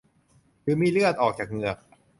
[0.61, 1.77] หรือมีเลือดออกจากเหงือก